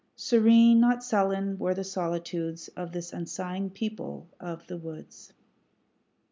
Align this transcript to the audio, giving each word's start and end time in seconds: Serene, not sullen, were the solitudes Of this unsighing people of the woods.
Serene, 0.15 0.79
not 0.79 1.03
sullen, 1.03 1.59
were 1.59 1.75
the 1.75 1.83
solitudes 1.83 2.69
Of 2.69 2.91
this 2.91 3.11
unsighing 3.13 3.69
people 3.75 4.27
of 4.39 4.65
the 4.65 4.77
woods. 4.79 5.31